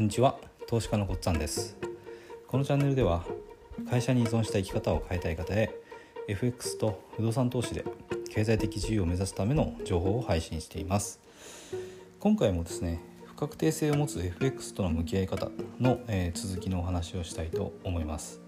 [0.00, 0.38] こんにちは。
[0.66, 1.76] 投資家のこっつぁんです。
[2.48, 3.22] このチャンネルでは
[3.90, 5.78] 会社に依存した生き方を変えたい方へ
[6.26, 7.84] FX と不動産投資で
[8.30, 11.20] 経済的自由を目指すための情報を配信しています。
[12.18, 18.40] 今回もですね不確定性を持つ FX との向き合い方の、えー、続きのお話をしたいと思います。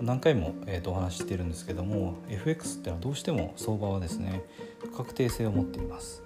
[0.00, 4.42] 何回も、えー、とお話ししてるんですけども FX ってのはどうしても相場はですね
[4.80, 6.24] 不確定性を持っています。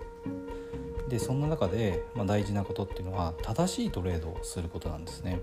[1.10, 5.40] でそんな中で、まあ、大事なことっていうのは正しいトレードをすることなんですね。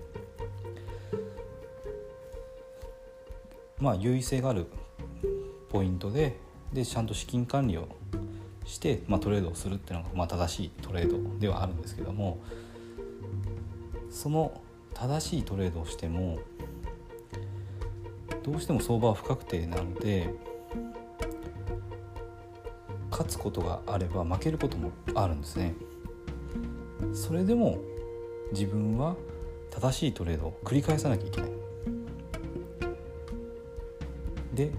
[3.78, 4.66] まあ優位性がある
[5.68, 6.36] ポイントで
[6.72, 7.86] でちゃんと資金管理を
[8.64, 12.38] して、まあ、トレードをするっていうのが、まあ、正しいトレードではあるんですけども
[14.10, 14.60] その
[14.94, 16.38] 正しいトレードをしても
[18.42, 20.34] どうしても相場は不確定なので
[23.18, 25.74] 勝つことがあれば負けることもあるんですね。
[27.12, 27.78] それでも
[28.52, 29.16] 自分は
[29.70, 31.50] 正しいトレードを繰り返さなきゃいけない。
[34.54, 34.70] で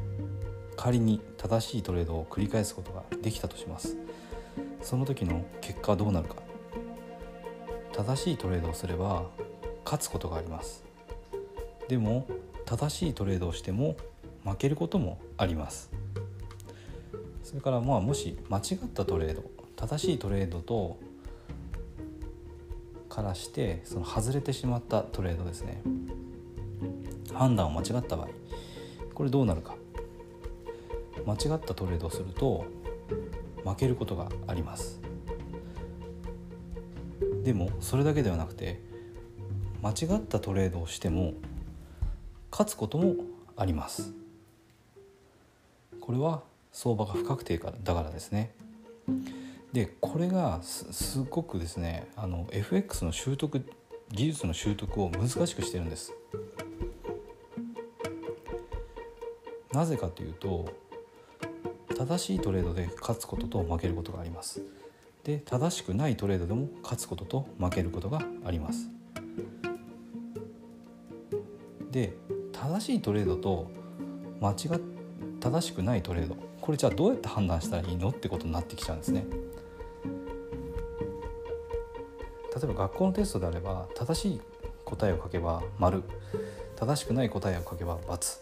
[0.77, 3.97] 仮に正しいトレードを繰り返すことができたとします。
[4.81, 6.35] その時の結果はどうなるか。
[7.91, 9.25] 正しいトレードをすれば
[9.83, 10.85] 勝つことがあります。
[11.89, 12.25] でも
[12.65, 13.97] 正しいトレードをしても
[14.45, 15.91] 負けることもあります。
[17.49, 19.43] それからまあもし間違ったトレード
[19.75, 20.99] 正しいトレードと
[23.09, 25.81] からしてその外れてしまったトレードですね。
[27.33, 28.27] 判断を間違った場合
[29.15, 29.75] これどうなるか。
[31.25, 32.65] 間違ったトレードをすると
[33.65, 35.01] 負けることがあります。
[37.43, 38.79] でもそれだけではなくて
[39.81, 41.33] 間違ったトレードをしても
[42.51, 43.15] 勝つことも
[43.57, 44.13] あります。
[45.99, 46.43] これは
[46.81, 48.53] 相場が不確定からだからですね。
[49.73, 53.61] でこれがすごくですねあの FX の習得
[54.13, 56.13] 技術の習得を難しくしてるんです。
[59.73, 60.69] なぜかというと
[61.97, 64.61] 正しいトレードで勝つことと負けることがあります。
[65.25, 68.89] で正しくないトレードでも勝つことと負けることがあります。
[71.91, 72.13] で
[72.53, 73.69] 正しいトレードと
[74.39, 74.98] 間違っ
[75.39, 76.35] 正しくないトレード。
[76.61, 79.25] これじゃあどうやって判断したらいいのってことになってきちゃうんですね。
[82.55, 84.41] 例えば学校のテストであれば正しい
[84.83, 86.03] 答えを書けば丸。
[86.75, 88.39] 正しくない答えを書けば×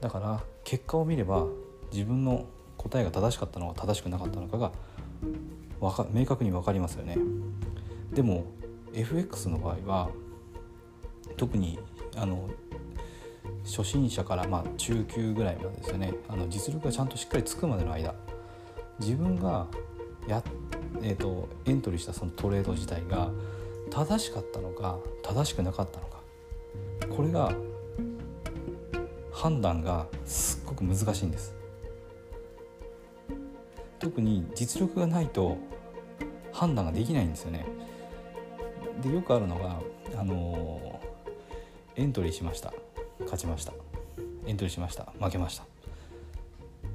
[0.00, 1.46] だから結果を見れば
[1.92, 4.72] 自分の答えが正しかったのか正しくなかったのかが
[5.80, 7.16] か明確に分かりますよね。
[8.12, 8.44] でも
[8.92, 10.10] FX の場合は
[11.36, 11.78] 特に
[12.16, 12.50] あの
[13.70, 16.12] 初心者からまあ中級ぐらいまでですよね。
[16.28, 18.14] あの実力がちゃんとしっかりつくまでの間。
[18.98, 19.66] 自分が
[20.26, 20.42] や、
[21.02, 23.30] えーと、エントリーしたそのトレード自体が
[23.90, 26.20] 正しかったのか正しくなかったのか。
[27.08, 27.52] これが
[29.32, 31.54] 判断がすっごく難しいんです。
[33.98, 35.58] 特に実力がないと
[36.52, 37.66] 判断ができないんですよね。
[39.02, 39.80] でよくあるのが
[40.18, 41.00] あの
[41.96, 42.72] エントリーしました。
[43.20, 43.72] 勝ちました。
[44.46, 45.12] エントリーしました。
[45.20, 45.64] 負けました。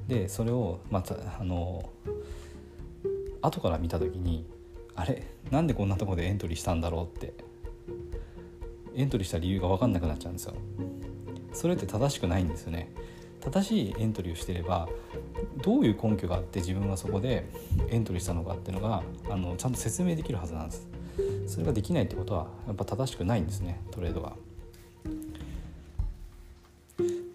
[0.08, 1.90] でそれをまたあの
[3.42, 4.46] 後から見た時に
[4.94, 5.22] あれ？
[5.50, 7.34] なんでこんなとこでエントリーしたんだろうって
[8.94, 10.54] エントリーした理由が分かんなくなっちゃうんですよ。
[11.52, 12.92] それって正しくないんですよね。
[13.40, 14.88] 正しいエントリーをしてれば
[15.62, 17.48] どういう根拠があって自分がそこで
[17.88, 20.88] エントリーしたのかっていうのがあのちゃんと説明できるはずなんです。
[21.46, 24.34] それができないってことはやっぱ正しくないんですねトレードが。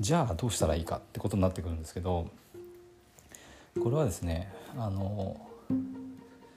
[0.02, 2.28] じゃあどうしたらいいかってことになってくるんですけど
[3.80, 5.40] これはですねあの、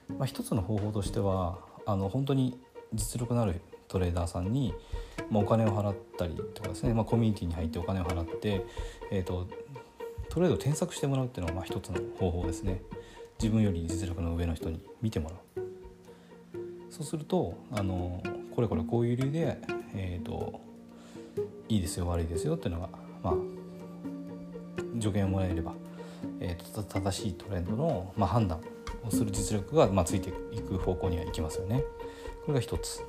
[0.09, 2.59] まあ、一つの方法としてはあの本当に
[2.95, 4.73] 実力のあるトレーダーさんに、
[5.31, 8.65] まあ、お金を払ったりとかですね、まあ、コミュニティに入ってお金を払って、
[9.11, 9.47] えーと、
[10.31, 12.81] トレードを添削してもらうっていうのがまあ一つの方法ですね。
[13.39, 15.67] 自分より実力の上の人に見てもらう。
[16.89, 18.23] そうするとあの
[18.55, 19.59] これこれこういう理由で、
[19.95, 20.65] えーと
[21.69, 22.89] いいですよ悪いですよっていうのが
[23.25, 23.35] まあ、
[25.01, 25.73] 助言をもらえれば、
[26.41, 28.61] えーと、正しいトレンドの、まあ、判断
[29.05, 31.83] をする実力が、まあ、ついていく方向にはいきますよね。
[32.45, 33.03] これが一つ。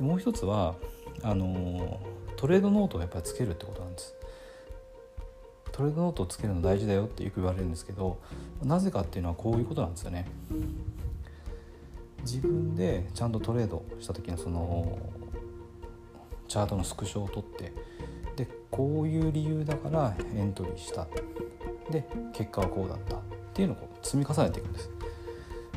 [0.00, 0.74] もう一つは
[1.22, 2.00] あの
[2.36, 4.14] トレードノートをやっぱりつけるってことなんです。
[5.72, 8.18] トレードノートをつけるの大事だよってよく言われるんですけど
[8.64, 10.26] なぜかっていうのはこういうことなんですよね。
[12.22, 14.98] 自分でちゃんとトレードした時のその
[16.48, 17.72] チャートのスクショを取って
[18.38, 21.08] でこういう理由だからエントリーした。
[21.90, 23.20] で結果はこうだったっ
[23.52, 24.90] ていうのをこう積み重ねていくんです。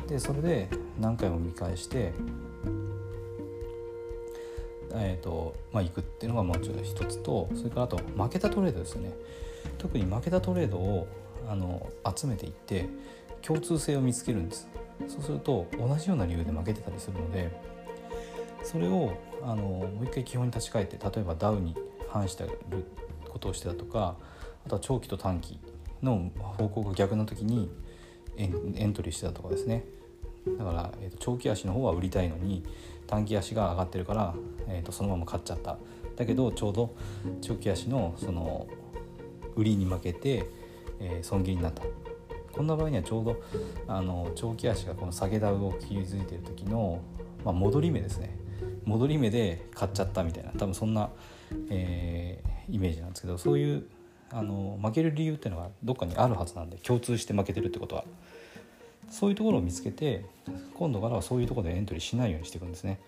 [0.08, 0.68] でそれで
[1.00, 2.12] 何回も見返して
[4.94, 9.12] えーとまあ、行くっていうのがもうちょっと一つとそれからあと負けたトレードですよね。
[9.78, 11.08] 特に負けたトレードを
[11.48, 12.88] あの集めていって
[13.40, 14.68] 共通性を見つけるんです。
[15.08, 17.50] そうすると同じような理由で負けてたりするので
[18.62, 21.74] それをあのもう一回基本に立ち返って例えばダウに
[22.12, 22.58] 反してる
[23.28, 24.16] ことをしてたとか
[24.66, 25.58] あとは長期と短期
[26.02, 27.70] の方向が逆の時に
[28.36, 29.84] エントリーしてたとかですね。
[30.58, 32.64] だから、えーと、長期足の方は売りたいのに
[33.06, 34.34] 短期足が上がってるから、
[34.68, 35.78] えーと、そのまま買っちゃった。
[36.16, 36.94] だけどちょうど
[37.40, 38.66] 長期足のその
[39.54, 40.44] 売りに負けて、
[41.00, 41.82] えー、損切りになった。
[42.52, 43.42] こんな場合にはちょうど
[43.86, 47.00] あの長期足がこの下げダウを築いている時の、
[47.44, 48.36] まあ、戻り目ですね。
[48.84, 51.10] 戻り目で買っちゃったみたいな多分そんな、
[51.70, 53.86] えー、イメージなんですけどそういう
[54.30, 58.04] あの負ける理由っていうのがどっかにあるはずなんで共通して負けてるってことは。
[59.10, 60.24] そういうところを見つけて
[60.74, 62.98] 今度からはそういうところでエントリーしないようにしていくんですね。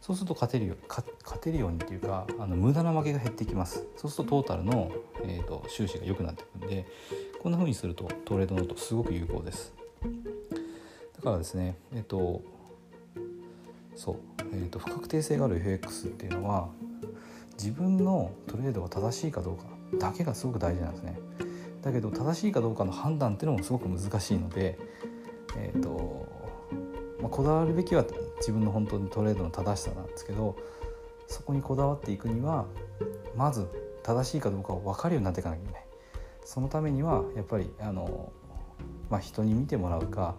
[0.00, 1.06] そうすると勝てるよ勝
[1.40, 3.84] てるようにっていうかあの無駄な負けが減ってきます。
[3.96, 4.90] そうするとトータルの、
[5.24, 6.86] えーと、収支が良くなっていくんで
[7.42, 9.74] こんな風にするとトレードノートすごく有効です。
[11.16, 12.40] だからですねえっ、ー、と
[13.94, 14.16] そう、
[14.52, 16.68] えーと不確定性がある FX っていうのは
[17.58, 19.64] 自分のトレードが正しいかどうか
[19.98, 21.18] だけがすごく大事なんですね。
[21.82, 24.78] だけど正しいかどうかの判断っていうのもすごく難しいので
[25.56, 26.26] えーと
[27.20, 28.04] まあ、こだわるべきは
[28.38, 30.56] 自分の本当にトレードの正しさなんですけど
[31.26, 32.66] そこにこだわっていくには
[33.36, 33.66] まず
[34.02, 35.86] 正しいかどうかを分かるようになっていかなきゃいけない。
[36.44, 38.30] そのためにはやっぱりあの、
[39.10, 40.36] まあ、人に見てもらうか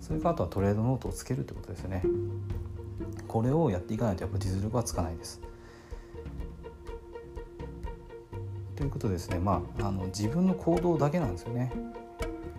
[0.00, 2.04] それかあとはトレードノートをつけるってことですよね。
[3.26, 5.40] これをやっていかないとやっぱ実力はつかないです。
[8.76, 9.38] ということですね。
[9.38, 11.72] まああの自分の行動だけなんですよね。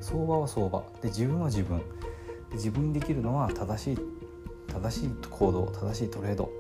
[0.01, 0.83] 相場は相場。
[1.01, 1.79] で自分は自分。
[1.79, 1.83] で
[2.55, 3.97] 自分にできるのは正しい
[4.67, 6.51] 正しい行動正しいトレード。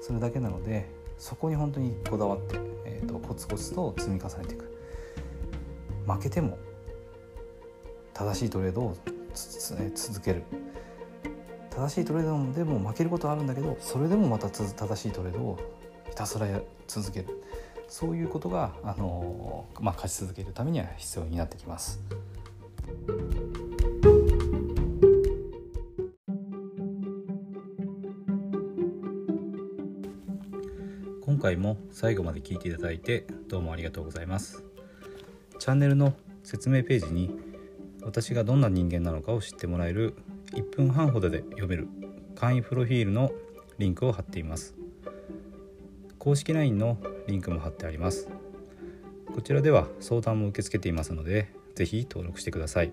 [0.00, 0.88] それだけなので
[1.18, 4.76] そこに本当にこだわって、えーと、コツコツと積み重ねていく。
[6.06, 6.58] 負けても
[8.12, 8.96] 正しいトレードを
[9.94, 10.42] 続ける。
[11.76, 15.58] 正しいトレードでも負けることはあるんだけどそれでもまた正しいトレードを
[16.08, 16.46] ひたすら
[16.86, 17.42] 続ける
[17.88, 22.00] そういうことが、あのまあ、勝ち続けるためには必要になってきます。
[31.22, 34.62] 今回も最後まで聞いていただいてどうもありがとうございます
[35.58, 37.38] チャンネルの説明ページに
[38.02, 40.14] 私がどんな人間なのかを知ってもらえる
[40.54, 41.88] 1分半ほどで読める
[42.34, 43.32] 簡易プロフィールの
[43.78, 44.74] リンクを貼っています。
[46.18, 46.96] 公式 LINE の
[47.26, 48.28] リンクも貼ってあります。
[49.34, 52.92] こちらでは相談も受け付けていますのでぜひ登録してください。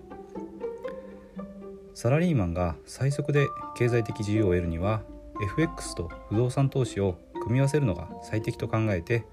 [1.94, 5.02] サラリーマンが最速で経済的自由を得るには
[5.42, 9.24] FX と不動産投資を組み合わせるのが最適と考えて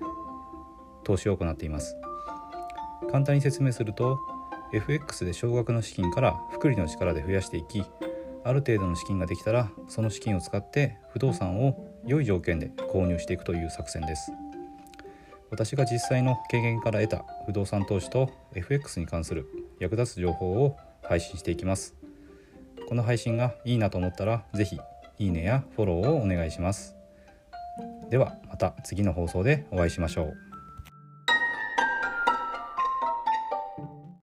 [1.03, 1.95] 投資を行っています。
[3.11, 4.19] 簡単に説明すると
[4.71, 7.83] FX で少額の資金から複利の力で増やしていき
[8.43, 14.31] ある程度の資金ができたらその資金を使って不動産を良い条件で購入していくという作戦です。
[15.51, 19.47] 私が実際の経験から得た不動産投資と FX に関する
[19.79, 21.95] 役立つ情報を配信していきます。
[22.87, 24.79] この配信がいいなと思ったら是非
[25.19, 26.95] いいねやフォローをお願いします。
[28.09, 30.48] ではまた次の放送でお会いしましょう。